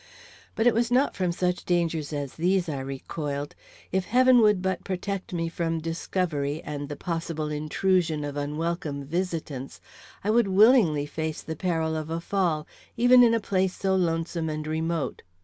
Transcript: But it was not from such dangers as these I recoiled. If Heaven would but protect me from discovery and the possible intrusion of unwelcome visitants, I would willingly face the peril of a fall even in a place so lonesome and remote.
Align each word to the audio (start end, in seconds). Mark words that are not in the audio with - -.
But 0.55 0.65
it 0.65 0.73
was 0.73 0.89
not 0.89 1.15
from 1.15 1.31
such 1.31 1.63
dangers 1.63 2.11
as 2.11 2.33
these 2.33 2.67
I 2.67 2.79
recoiled. 2.79 3.53
If 3.91 4.05
Heaven 4.05 4.41
would 4.41 4.59
but 4.59 4.83
protect 4.83 5.31
me 5.31 5.47
from 5.47 5.79
discovery 5.79 6.59
and 6.63 6.89
the 6.89 6.95
possible 6.95 7.49
intrusion 7.51 8.23
of 8.23 8.35
unwelcome 8.35 9.03
visitants, 9.03 9.79
I 10.23 10.31
would 10.31 10.47
willingly 10.47 11.05
face 11.05 11.43
the 11.43 11.55
peril 11.55 11.95
of 11.95 12.09
a 12.09 12.19
fall 12.19 12.65
even 12.97 13.21
in 13.21 13.35
a 13.35 13.39
place 13.39 13.75
so 13.75 13.95
lonesome 13.95 14.49
and 14.49 14.65
remote. 14.65 15.21